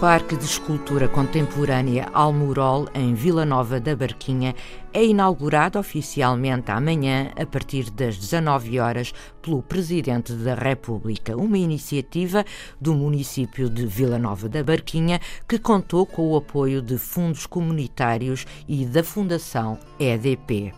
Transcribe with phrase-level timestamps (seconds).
[0.00, 4.54] Parque de Escultura Contemporânea Almorol, em Vila Nova da Barquinha,
[4.94, 11.36] é inaugurado oficialmente amanhã, a partir das 19 horas, pelo Presidente da República.
[11.36, 12.46] Uma iniciativa
[12.80, 18.46] do município de Vila Nova da Barquinha que contou com o apoio de fundos comunitários
[18.66, 20.72] e da Fundação EDP.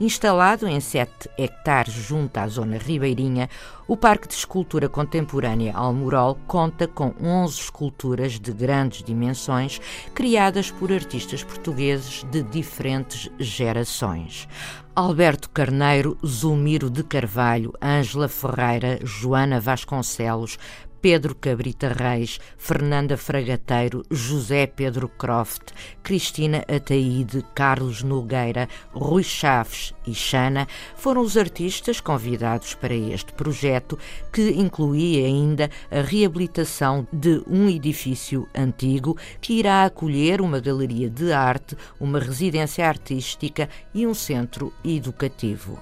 [0.00, 3.48] Instalado em 7 hectares junto à zona ribeirinha,
[3.86, 9.80] o Parque de Escultura Contemporânea Almorol conta com 11 esculturas de grandes dimensões
[10.14, 14.46] criadas por artistas portugueses de diferentes gerações.
[14.94, 20.58] Alberto Carneiro, Zulmiro de Carvalho, Ângela Ferreira, Joana Vasconcelos,
[21.00, 30.12] Pedro Cabrita Reis, Fernanda Fragateiro, José Pedro Croft, Cristina Ataíde, Carlos Nogueira, Rui Chaves e
[30.12, 33.96] Xana foram os artistas convidados para este projeto,
[34.32, 41.32] que incluía ainda a reabilitação de um edifício antigo que irá acolher uma galeria de
[41.32, 45.78] arte, uma residência artística e um centro educativo.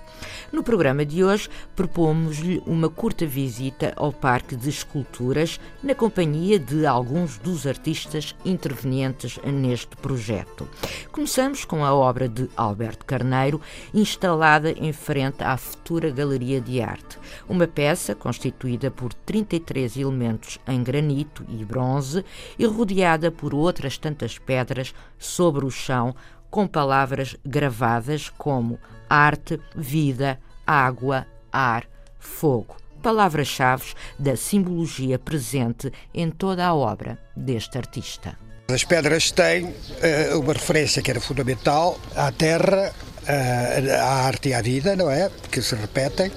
[0.53, 4.69] No programa de hoje, propomos-lhe uma curta visita ao Parque de
[5.07, 10.69] Esculturas, na companhia de alguns dos artistas intervenientes neste projeto.
[11.13, 13.61] Começamos com a obra de Alberto Carneiro,
[13.95, 17.19] instalada em frente à futura Galeria de Arte.
[17.49, 22.25] Uma peça constituída por 33 elementos em granito e bronze
[22.59, 26.15] e rodeada por outras tantas pedras sobre o chão,
[26.51, 31.87] com palavras gravadas como arte, vida, água, ar,
[32.19, 32.86] fogo.
[33.07, 38.37] Palavras-chave da simbologia presente em toda a obra deste artista.
[38.69, 42.93] As pedras têm uh, uma referência que era fundamental à terra,
[43.29, 45.31] à arte e à vida, não é?
[45.51, 46.31] Que se repetem,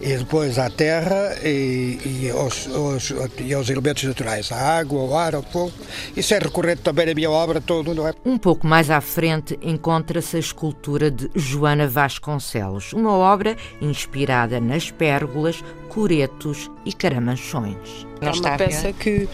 [0.00, 5.16] e depois à terra e, e, aos, aos, e aos elementos naturais, a água, o
[5.16, 5.72] ar, o fogo.
[6.16, 8.12] Isso é recorrente também na minha obra toda, não é?
[8.24, 14.90] Um pouco mais à frente encontra-se a escultura de Joana Vasconcelos, uma obra inspirada nas
[14.90, 18.06] pérgolas, coretos e caramanchões.
[18.20, 19.28] É uma peça que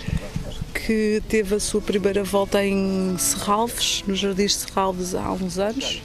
[0.72, 6.03] que teve a sua primeira volta em Serralves, nos Jardins de Serralves há uns anos.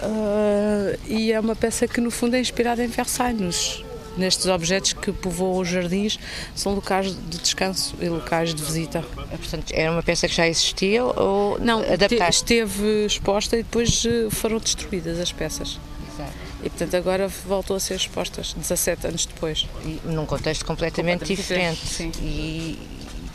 [0.00, 3.82] Uh, e é uma peça que no fundo é inspirada em Versailles.
[4.16, 6.18] Nestes objetos que povoam os jardins
[6.54, 9.04] são locais de descanso e locais de visita.
[9.30, 11.80] É, portanto, era uma peça que já existia ou não?
[11.80, 12.42] Adaptaste?
[12.42, 15.78] Esteve exposta e depois eh, foram destruídas as peças.
[16.12, 16.32] Exato.
[16.64, 19.68] E portanto agora voltou a ser expostas 17 anos depois.
[19.84, 21.80] E num contexto completamente, completamente diferente.
[21.80, 22.18] diferente.
[22.20, 22.78] E,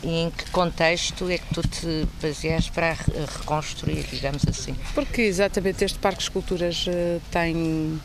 [0.04, 4.76] e em que contexto é que tu te baseas para reconstruir, digamos assim?
[4.94, 8.00] Porque exatamente este Parque de Esculturas uh, tem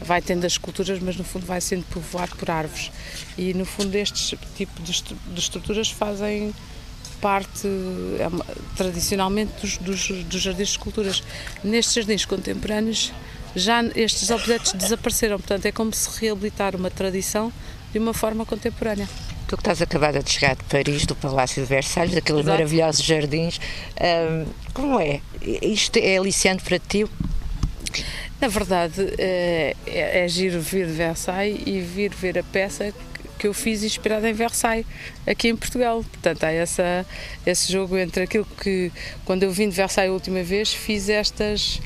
[0.00, 2.90] vai tendo as esculturas, mas no fundo vai sendo povoado por árvores.
[3.38, 6.52] E no fundo estes tipo de, de estruturas fazem
[7.20, 8.28] parte é
[8.76, 11.22] tradicionalmente dos, dos, dos, jardins de esculturas.
[11.62, 13.12] Nestes jardins contemporâneos
[13.54, 17.52] já estes objetos desapareceram, portanto é como se reabilitar uma tradição
[17.92, 19.08] de uma forma contemporânea.
[19.46, 22.56] Tu que estás acabada de chegar de Paris, do Palácio de Versalhes, daqueles Exato.
[22.56, 23.60] maravilhosos jardins,
[24.00, 25.20] um, como é?
[25.62, 27.06] Isto é aliciante para ti?
[28.40, 32.92] Na verdade, é, é, é giro vir de Versailles e vir ver a peça
[33.38, 34.86] que eu fiz inspirada em Versailles,
[35.26, 36.02] aqui em Portugal.
[36.02, 37.04] Portanto, há essa,
[37.44, 38.90] esse jogo entre aquilo que,
[39.24, 41.80] quando eu vim de Versailles a última vez, fiz estas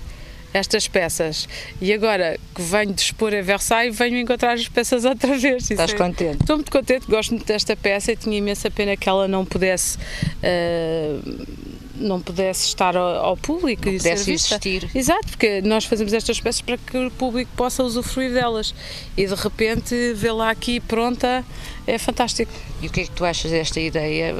[0.52, 1.48] estas peças.
[1.80, 5.70] E agora que venho de expor a Versailles, venho encontrar as peças outra vez.
[5.70, 5.96] Estás é...
[5.96, 6.40] contente?
[6.40, 9.98] Estou muito contente, gosto muito desta peça e tinha imensa pena que ela não pudesse.
[10.42, 14.88] Uh, não pudesse estar ao, público não e pudesse existir.
[14.94, 18.72] Exato, porque nós fazemos estas peças para que o público possa usufruir delas
[19.16, 21.44] e de repente vê-la aqui pronta
[21.86, 22.52] é fantástico.
[22.80, 24.34] E o que é que tu achas desta ideia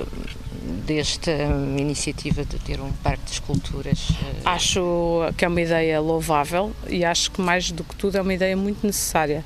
[0.89, 1.31] desta
[1.77, 4.09] iniciativa de ter um parque de esculturas?
[4.11, 8.23] Eh, acho que é uma ideia louvável e acho que mais do que tudo é
[8.23, 9.45] uma ideia muito necessária,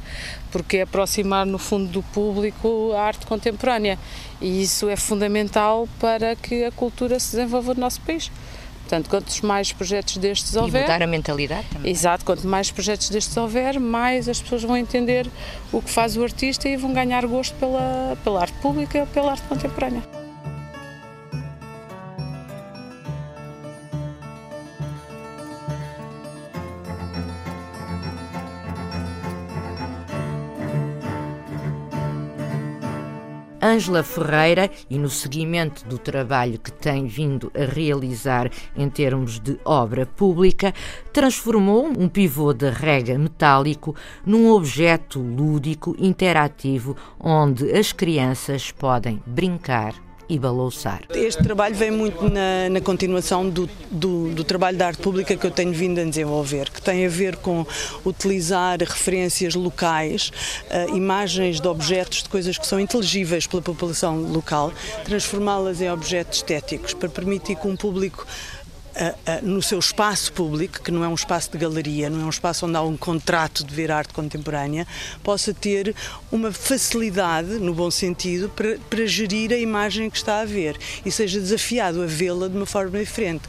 [0.52, 3.98] porque é aproximar no fundo do público a arte contemporânea
[4.40, 8.30] e isso é fundamental para que a cultura se desenvolva no nosso país.
[8.82, 10.80] Portanto, quantos mais projetos destes houver.
[10.80, 11.90] E mudar a mentalidade também.
[11.90, 15.28] Exato, quanto mais projetos destes houver, mais as pessoas vão entender
[15.72, 19.32] o que faz o artista e vão ganhar gosto pela, pela arte pública e pela
[19.32, 20.21] arte contemporânea.
[33.72, 39.58] Ângela Ferreira e no seguimento do trabalho que tem vindo a realizar em termos de
[39.64, 40.74] obra pública,
[41.10, 43.96] transformou um pivô de rega metálico
[44.26, 49.94] num objeto lúdico interativo onde as crianças podem brincar
[50.32, 51.02] e balouçar.
[51.14, 55.46] Este trabalho vem muito na, na continuação do, do, do, trabalho da arte pública que
[55.46, 57.66] eu tenho vindo a desenvolver, que tem a ver com
[58.02, 60.32] utilizar referências locais,
[60.70, 64.72] uh, imagens de objetos, de coisas que são inteligíveis pela população local,
[65.04, 68.26] transformá-las em objetos estéticos para permitir que um público
[69.42, 72.66] no seu espaço público, que não é um espaço de galeria, não é um espaço
[72.66, 74.86] onde há um contrato de ver arte contemporânea,
[75.22, 75.94] possa ter
[76.30, 81.10] uma facilidade, no bom sentido, para, para gerir a imagem que está a ver e
[81.10, 83.42] seja desafiado a vê-la de uma forma diferente.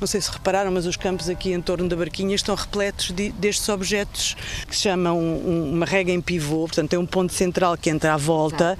[0.00, 3.30] Não sei se repararam, mas os campos aqui em torno da barquinha estão repletos de,
[3.32, 4.36] destes objetos
[4.68, 8.14] que se chamam um, uma rega em pivô, portanto, tem um ponto central que entra
[8.14, 8.78] à volta,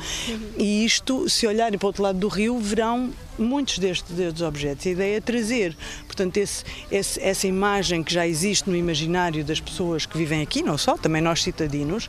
[0.56, 3.10] e isto, se olharem para o outro lado do rio, verão
[3.40, 4.87] muitos destes, destes objetos.
[4.87, 5.76] A ideia é trazer,
[6.06, 10.62] portanto, esse, esse, essa imagem que já existe no imaginário das pessoas que vivem aqui,
[10.62, 12.08] não só, também nós citadinos,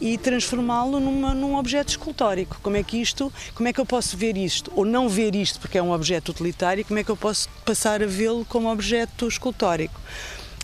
[0.00, 2.58] e transformá-lo num objeto escultórico.
[2.62, 4.72] Como é que isto, como é que eu posso ver isto?
[4.74, 8.02] Ou não ver isto porque é um objeto utilitário, como é que eu posso passar
[8.02, 10.00] a vê-lo como objeto escultórico?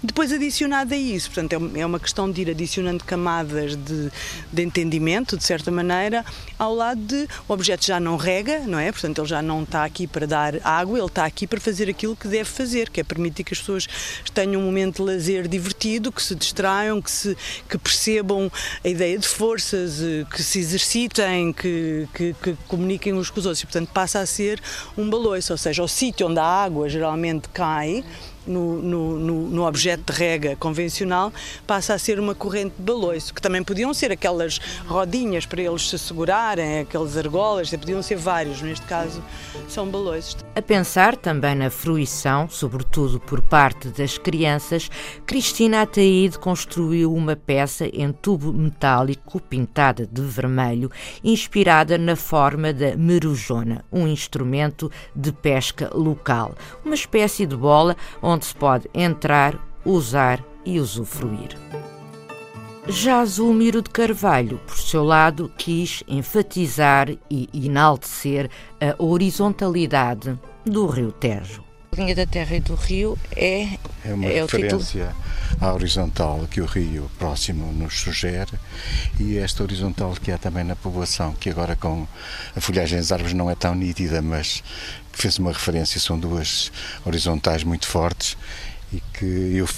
[0.03, 4.11] Depois, adicionado a isso, portanto, é, é uma questão de ir adicionando camadas de,
[4.53, 6.25] de entendimento, de certa maneira,
[6.56, 8.93] ao lado de o objeto já não rega, não é?
[8.93, 12.15] Portanto, ele já não está aqui para dar água, ele está aqui para fazer aquilo
[12.15, 13.89] que deve fazer, que é permitir que as pessoas
[14.33, 17.37] tenham um momento de lazer divertido, que se distraiam, que, se,
[17.69, 18.51] que percebam
[18.85, 23.47] a ideia de forças, eh, que se exercitem, que, que, que comuniquem uns com os
[23.47, 23.62] outros.
[23.62, 24.61] E, portanto, passa a ser
[24.97, 28.05] um baloiço, ou seja, o sítio onde a água geralmente cai
[28.49, 31.33] no, no, no, no, objeto de rega convencional,
[31.67, 35.89] passa a ser uma corrente de baloiço, que também podiam ser aquelas rodinhas para eles
[35.89, 39.23] se segurarem, aqueles argolas, podiam ser vários, neste caso
[39.69, 40.37] são baloiços.
[40.55, 44.91] A pensar também na fruição, sobretudo por parte das crianças,
[45.27, 50.91] Cristina Ataíde construiu uma peça em tubo metálico pintada de vermelho,
[51.23, 56.55] inspirada na forma da merujona, um instrumento de pesca local,
[56.85, 61.58] uma espécie de bola onde onde se pode entrar, usar e usufruir.
[62.87, 68.49] Já Zulmiro de Carvalho, por seu lado, quis enfatizar e enaltecer
[68.81, 71.68] a horizontalidade do Rio Tejo.
[71.90, 75.14] A linha da terra e do rio é, é uma é referência
[75.61, 78.52] à horizontal que o rio próximo nos sugere
[79.19, 82.06] e esta horizontal que há também na povoação, que agora com
[82.55, 84.62] a folhagem das árvores não é tão nítida, mas
[85.12, 86.70] fez uma referência, são duas
[87.05, 88.37] horizontais muito fortes
[88.93, 89.25] e que
[89.56, 89.69] eu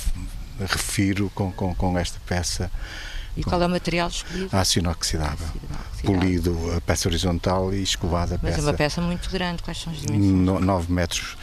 [0.58, 2.70] refiro com, com, com esta peça.
[3.36, 4.54] E qual é o material escolhido?
[4.54, 5.46] Aço inoxidável.
[6.04, 8.56] Polido a peça horizontal e escovada a peça.
[8.56, 10.64] Mas é uma peça muito grande, quais são as dimensões?
[10.66, 11.36] 9 metros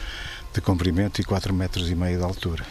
[0.58, 2.64] de comprimento e 4 metros e meio de altura.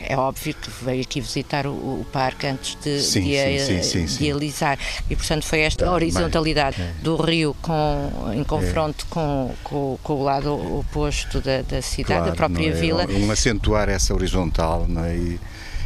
[0.00, 4.18] É óbvio que veio aqui visitar o, o parque antes de, sim, de, sim, sim,
[4.18, 4.76] de alisar
[5.08, 6.92] e portanto foi esta tá, horizontalidade é.
[7.00, 9.14] do rio com, em confronto é.
[9.14, 12.72] com, com, com, o lado oposto da, da cidade, claro, da própria é?
[12.72, 13.06] vila.
[13.08, 15.16] Um acentuar essa horizontal não é?
[15.16, 15.40] E,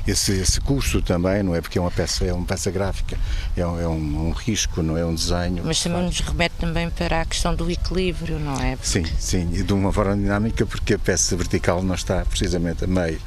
[0.06, 1.60] esse, esse custo também, não é?
[1.60, 3.16] Porque é uma peça, é uma peça gráfica,
[3.56, 5.62] é um, é um, um risco, não é um desenho.
[5.64, 8.76] Mas também nos remete também para a questão do equilíbrio, não é?
[8.76, 8.88] Porque...
[8.88, 12.86] Sim, sim, e de uma forma dinâmica, porque a peça vertical não está precisamente a
[12.86, 13.20] meio,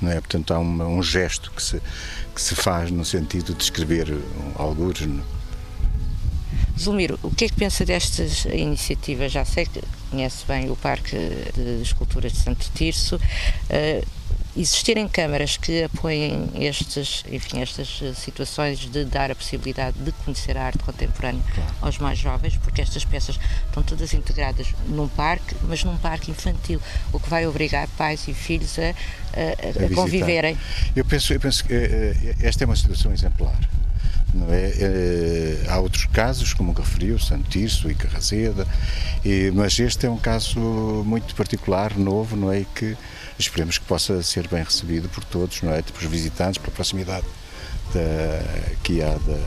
[0.00, 0.14] não é?
[0.14, 1.82] Portanto, há um, um gesto que se,
[2.34, 4.16] que se faz no sentido de escrever
[4.56, 5.06] algures.
[5.06, 5.22] Não?
[6.78, 9.30] Zulmiro, o que é que pensa destas iniciativas?
[9.30, 11.16] Já sei que conhece bem o Parque
[11.54, 13.16] de Esculturas de Santo Tirso.
[13.16, 14.06] Uh,
[14.56, 20.56] existirem câmaras que apoiem estes, enfim, estas eh, situações de dar a possibilidade de conhecer
[20.56, 21.74] a arte contemporânea claro.
[21.80, 26.80] aos mais jovens, porque estas peças estão todas integradas num parque, mas num parque infantil,
[27.12, 30.56] o que vai obrigar pais e filhos a, a, a, a conviverem.
[30.94, 33.58] Eu penso, eu penso que eh, esta é uma situação exemplar.
[34.50, 35.64] É?
[35.66, 35.70] é?
[35.70, 38.66] há outros casos, como referiu, Santirso e Carraceda,
[39.54, 40.58] mas este é um caso
[41.04, 42.60] muito particular, novo, não é?
[42.60, 42.96] E que
[43.38, 45.82] esperemos que possa ser bem recebido por todos, não é?
[45.82, 47.26] Pelos visitantes, pela proximidade
[47.92, 49.38] da, que há da,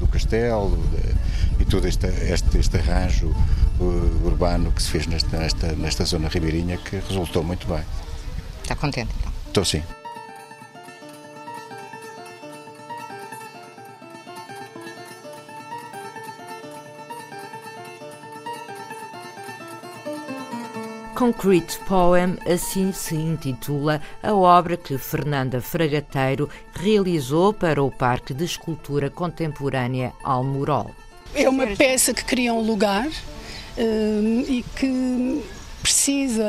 [0.00, 3.34] do castelo de, e todo este, este, este arranjo
[3.80, 7.82] uh, urbano que se fez nesta, nesta, nesta zona ribeirinha que resultou muito bem.
[8.62, 9.32] Está contente então?
[9.48, 9.82] Estou sim.
[21.24, 28.44] Concrete Poem, assim se intitula a obra que Fernanda Fragateiro realizou para o Parque de
[28.44, 30.90] Escultura Contemporânea Almorol.
[31.34, 33.08] É uma peça que cria um lugar
[34.46, 35.42] e que
[35.80, 36.44] precisa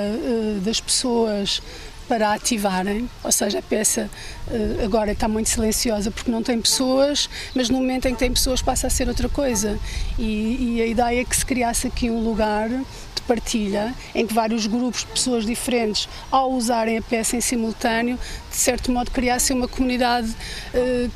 [0.62, 1.62] das pessoas
[2.05, 4.10] para ativarem, ou seja, a peça
[4.48, 8.32] uh, agora está muito silenciosa porque não tem pessoas, mas no momento em que tem
[8.32, 9.79] pessoas passa a ser outra coisa.
[10.20, 12.70] E, e a ideia é que se criasse aqui um lugar
[13.27, 18.55] partilha em que vários grupos de pessoas diferentes, ao usarem a peça em simultâneo, de
[18.55, 20.34] certo modo criassem uma comunidade.
[20.74, 21.10] Uh,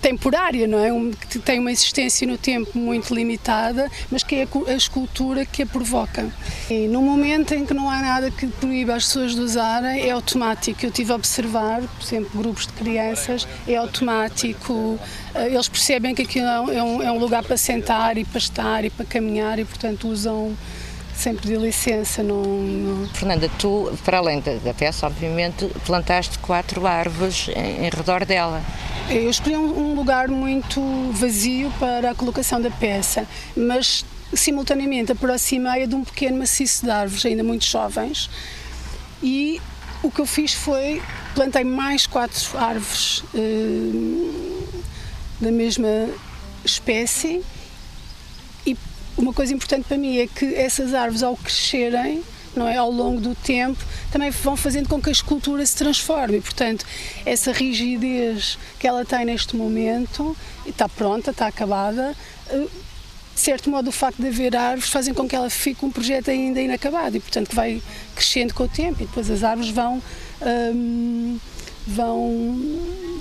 [0.00, 0.92] temporária, não é?
[0.92, 5.62] Um, que tem uma existência no tempo muito limitada, mas que é a escultura que
[5.62, 6.28] a provoca.
[6.68, 10.10] E no momento em que não há nada que proíba as pessoas de usarem, é
[10.10, 10.84] automático.
[10.84, 14.98] Eu tive a observar, por exemplo, grupos de crianças, é automático.
[15.34, 18.84] Eh, eles percebem que aquilo é um, é um lugar para sentar e para estar
[18.84, 20.56] e para caminhar e, portanto, usam
[21.20, 22.22] sem pedir licença.
[22.22, 23.08] Não, não...
[23.08, 28.62] Fernanda, tu, para além da, peça, obviamente, plantaste quatro árvores em, em redor dela.
[29.08, 30.80] Eu escolhi um, um lugar muito
[31.12, 37.26] vazio para a colocação da peça, mas simultaneamente aproximei-a de um pequeno maciço de árvores,
[37.26, 38.30] ainda muito jovens,
[39.22, 39.60] e
[40.02, 41.02] o que eu fiz foi
[41.34, 44.70] plantei mais quatro árvores eh,
[45.40, 46.08] da mesma
[46.64, 47.42] espécie
[49.16, 52.22] uma coisa importante para mim é que essas árvores ao crescerem
[52.54, 53.78] não é ao longo do tempo
[54.10, 56.40] também vão fazendo com que a escultura se transforme.
[56.40, 56.84] Portanto
[57.24, 60.36] essa rigidez que ela tem neste momento
[60.66, 62.14] está pronta está acabada.
[62.48, 62.66] Eh,
[63.34, 66.30] de certo modo o facto de haver árvores fazem com que ela fique um projeto
[66.30, 67.80] ainda inacabado e portanto que vai
[68.14, 70.02] crescendo com o tempo e depois as árvores vão
[70.74, 71.38] hum,
[71.90, 72.58] vão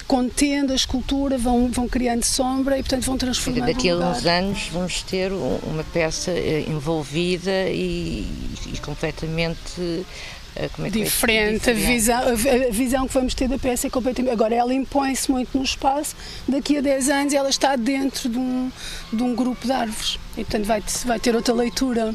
[0.07, 3.67] contendo a escultura, vão, vão criando sombra e, portanto, vão transformando.
[3.67, 8.27] Daqui a uns anos vamos ter uma peça eh, envolvida e,
[8.73, 10.03] e completamente.
[10.55, 11.71] Eh, é diferente, é?
[11.71, 14.33] A, visão, a visão que vamos ter da peça é completamente.
[14.33, 16.15] Agora, ela impõe-se muito no espaço,
[16.47, 18.71] daqui a 10 anos ela está dentro de um,
[19.13, 22.13] de um grupo de árvores e, portanto, vai, vai ter outra leitura.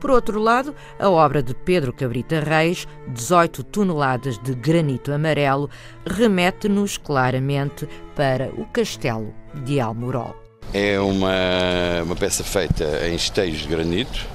[0.00, 5.68] Por outro lado, a obra de Pedro Cabrita Reis, 18 toneladas de granito amarelo,
[6.06, 10.36] remete-nos claramente para o castelo de Almorol.
[10.72, 14.26] É uma, uma peça feita em esteios de granito,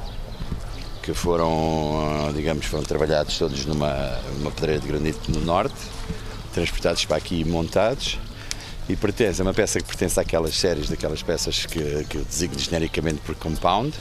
[1.02, 4.20] que foram, digamos, foram trabalhados todos numa,
[4.56, 5.76] pedreira de granito no norte,
[6.54, 8.20] transportados para aqui e montados
[8.88, 12.60] e pertence, é uma peça que pertence àquelas séries daquelas peças que, que eu designo
[12.60, 13.94] genericamente por compound,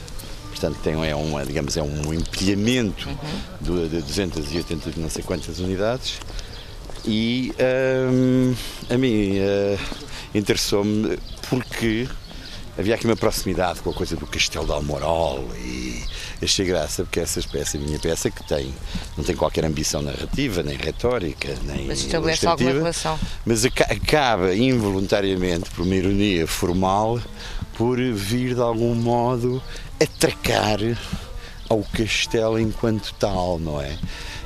[0.53, 3.87] portanto tem, é, uma, digamos, é um empilhamento uhum.
[3.89, 6.19] de 280 não sei quantas unidades
[7.05, 7.53] e
[8.11, 8.55] um,
[8.89, 9.79] a mim uh,
[10.33, 11.17] interessou-me
[11.49, 12.07] porque
[12.77, 16.01] havia aqui uma proximidade com a coisa do Castelo de Almorol e
[16.41, 18.73] achei graça porque essa peça, a minha peça, que tem,
[19.17, 23.19] não tem qualquer ambição narrativa, nem retórica, nem mas estabelece alguma relação.
[23.45, 27.19] Mas acaba involuntariamente, por uma ironia formal,
[27.75, 29.61] por vir de algum modo
[30.03, 30.79] atracar
[31.69, 33.97] ao castelo enquanto tal, não é?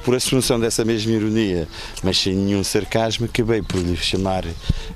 [0.04, 1.68] Por assunção dessa mesma ironia,
[2.02, 4.46] mas sem nenhum sarcasmo, acabei por lhe chamar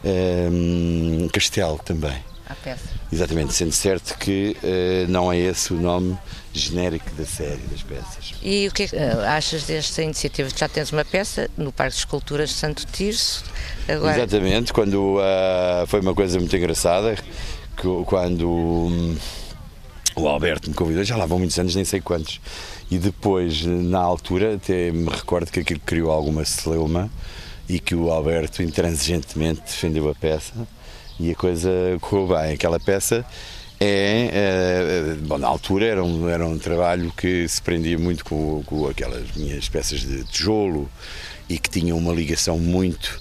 [0.05, 2.17] um, castelo também.
[2.47, 2.89] A peça.
[3.11, 6.17] Exatamente, sendo certo que uh, não é esse o nome
[6.53, 8.33] genérico da série das peças.
[8.41, 10.49] E o que é que uh, achas desta iniciativa?
[10.55, 13.43] Já tens uma peça no Parque de Esculturas de Santo Tirso.
[13.87, 14.17] Agora...
[14.17, 17.15] Exatamente, quando uh, foi uma coisa muito engraçada,
[17.75, 18.49] que, quando.
[18.49, 19.17] Um,
[20.15, 22.41] o Alberto me convidou, já lá vão muitos anos, nem sei quantos.
[22.89, 27.09] E depois, na altura, até me recordo que aquilo criou alguma celeuma
[27.69, 30.67] e que o Alberto intransigentemente defendeu a peça
[31.19, 32.53] e a coisa correu bem.
[32.53, 33.25] Aquela peça
[33.79, 38.61] é, é, bom, na altura era um, era um trabalho que se prendia muito com,
[38.65, 40.89] com aquelas minhas peças de tijolo
[41.49, 43.19] e que tinha uma ligação muito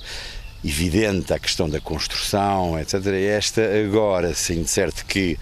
[0.65, 2.95] evidente à questão da construção, etc.
[3.07, 5.39] Esta agora, sim, certo que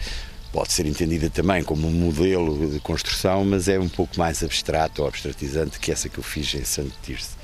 [0.58, 5.02] pode ser entendida também como um modelo de construção, mas é um pouco mais abstrato
[5.02, 7.36] ou abstratizante que essa que eu fiz em Santo Tirso.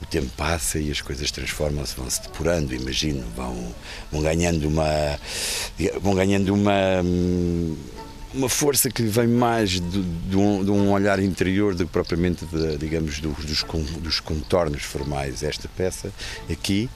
[0.00, 3.74] O tempo passa e as coisas transformam-se, vão se depurando, imagino, vão,
[4.12, 5.18] vão ganhando uma
[6.00, 7.02] vão ganhando uma
[8.32, 12.46] uma força que vem mais de, de, um, de um, olhar interior do que propriamente,
[12.46, 13.64] de, digamos, dos,
[14.00, 15.42] dos contornos formais.
[15.42, 16.12] Esta peça
[16.48, 16.88] aqui,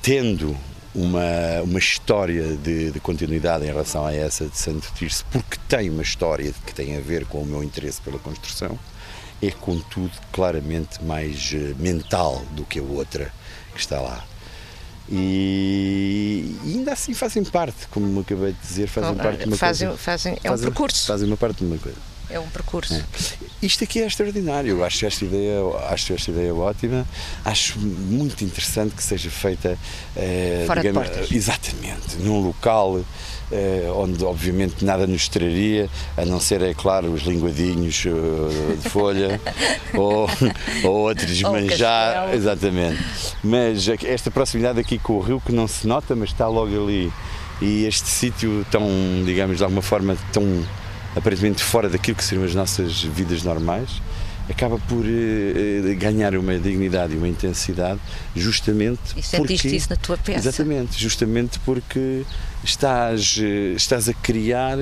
[0.00, 0.56] tendo
[0.94, 5.90] uma, uma história de, de, continuidade em relação a essa de Santo Tirso, porque tem
[5.90, 8.78] uma história que tem a ver com o meu interesse pela construção,
[9.42, 13.32] é contudo claramente mais eh, mental do que a outra
[13.74, 14.24] que está lá.
[15.10, 19.88] E, e ainda assim fazem parte, como acabei de dizer, fazem parte de uma fazem,
[19.88, 20.02] coisa.
[20.02, 21.06] Fazem, é um percurso.
[21.06, 21.98] Fazem uma parte de uma coisa.
[22.34, 22.94] É um percurso.
[22.94, 23.04] É.
[23.62, 27.06] Isto aqui é extraordinário, acho esta ideia, acho esta ideia ótima,
[27.44, 29.78] acho muito interessante que seja feita
[30.16, 33.00] eh, Fora digamos, de exatamente, num local
[33.52, 38.90] eh, onde obviamente nada nos traria, a não ser, é claro, os linguadinhos uh, de
[38.90, 39.40] folha
[39.94, 40.28] ou,
[40.82, 43.00] ou outros manjar, exatamente.
[43.42, 47.12] Mas esta proximidade aqui com o rio que não se nota, mas está logo ali
[47.62, 48.84] e este sítio tão,
[49.24, 50.64] digamos, de alguma forma tão
[51.16, 54.00] aparentemente fora daquilo que seriam as nossas vidas normais,
[54.48, 58.00] acaba por uh, ganhar uma dignidade e uma intensidade
[58.36, 60.48] justamente e sentiste porque, isso na tua peça.
[60.48, 62.24] Exatamente justamente porque
[62.62, 64.78] estás eh, estás a criar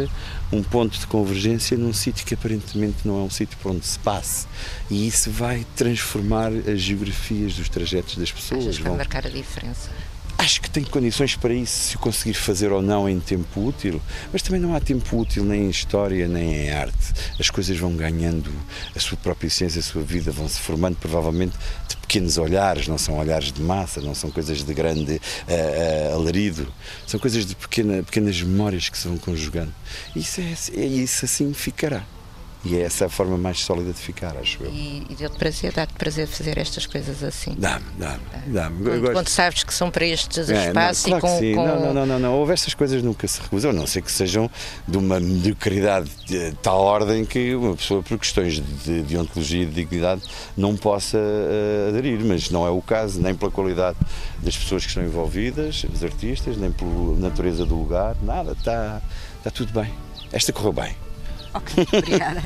[0.52, 3.98] um ponto de convergência num sítio que aparentemente não é um sítio por onde se
[3.98, 4.46] passe.
[4.90, 9.90] E isso vai transformar as geografias dos trajetos das pessoas Achas vai marcar a diferença
[10.42, 14.42] Acho que tem condições para isso, se conseguir fazer ou não em tempo útil, mas
[14.42, 17.14] também não há tempo útil nem em história nem em arte.
[17.38, 18.52] As coisas vão ganhando
[18.92, 21.56] a sua própria essência, a sua vida, vão se formando provavelmente
[21.88, 26.14] de pequenos olhares, não são olhares de massa, não são coisas de grande uh, uh,
[26.16, 26.66] alarido,
[27.06, 29.72] são coisas de pequena, pequenas memórias que se vão conjugando.
[30.16, 32.04] Isso, é, é isso assim ficará.
[32.64, 34.70] E é essa a forma mais sólida de ficar, acho eu.
[34.70, 37.56] E, e deu-te prazer, dá-te prazer fazer estas coisas assim?
[37.58, 38.20] Dá-me, dá-me.
[38.46, 41.54] Dá quando, quando, sabes que são para estes é, espaços não, claro e com, sim.
[41.56, 41.66] com...
[41.66, 44.48] Não, não, não, não, Houve estas coisas nunca se recusam, a não ser que sejam
[44.86, 49.66] de uma mediocridade de tal ordem que uma pessoa, por questões de, de ontologia e
[49.66, 50.22] de dignidade,
[50.56, 52.24] não possa uh, aderir.
[52.24, 53.98] Mas não é o caso, nem pela qualidade
[54.40, 58.52] das pessoas que estão envolvidas, os artistas, nem pela natureza do lugar, nada.
[58.52, 59.02] Está,
[59.38, 59.92] está tudo bem.
[60.32, 61.01] Esta correu bem.
[61.54, 62.42] Ok, obrigada.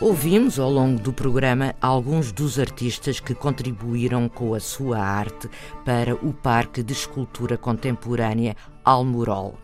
[0.00, 5.46] Ouvimos ao longo do programa alguns dos artistas que contribuíram com a sua arte
[5.84, 8.56] para o Parque de Escultura Contemporânea
[8.90, 9.56] Almorol.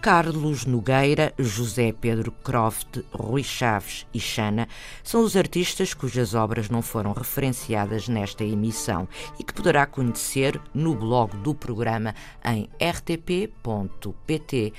[0.00, 4.68] Carlos Nogueira, José Pedro Croft, Rui Chaves e Xana
[5.02, 10.94] são os artistas cujas obras não foram referenciadas nesta emissão e que poderá conhecer no
[10.94, 12.14] blog do programa
[12.44, 14.72] em rtp.pt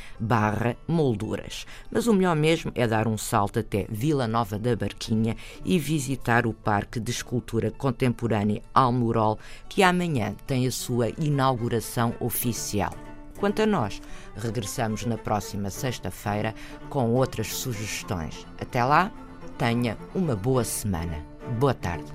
[0.87, 1.65] molduras.
[1.91, 5.35] Mas o melhor mesmo é dar um salto até Vila Nova da Barquinha
[5.65, 13.08] e visitar o Parque de Escultura Contemporânea Almorol, que amanhã tem a sua inauguração oficial.
[13.39, 14.01] Quanto a nós,
[14.35, 16.53] regressamos na próxima sexta-feira
[16.89, 18.45] com outras sugestões.
[18.59, 19.11] Até lá,
[19.57, 21.25] tenha uma boa semana.
[21.57, 22.11] Boa tarde.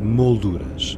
[0.00, 0.96] Molduras.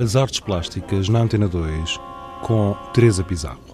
[0.00, 1.98] As artes plásticas na Antena 2
[2.42, 3.65] com Teresa Pizarro.